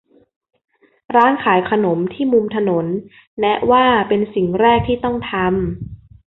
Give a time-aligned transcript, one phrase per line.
[1.15, 2.85] ร้านขายขนมที่มุมถนน
[3.39, 5.45] แนะว่าเป็นสิ่งแรกที่ต้องทำ